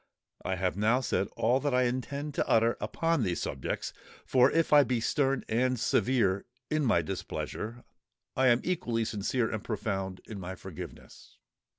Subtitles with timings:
[0.43, 3.93] I have now said all that I intend to utter upon these subjects;
[4.25, 7.83] for if I be stern and severe in my displeasure,
[8.35, 11.37] I am equally sincere and profound in my forgiveness."